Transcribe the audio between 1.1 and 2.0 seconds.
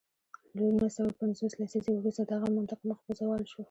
پنځوس لسیزې